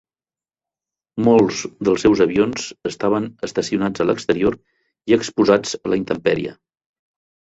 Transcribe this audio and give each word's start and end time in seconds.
Molts 1.25 1.57
dels 1.89 1.99
seus 2.05 2.23
avions 2.25 2.65
estaven 2.91 3.27
estacionats 3.47 4.03
a 4.05 4.07
l'exterior 4.11 4.57
i 5.13 5.15
exposats 5.19 5.77
a 5.83 5.93
la 5.95 6.01
intempèrie. 6.01 6.55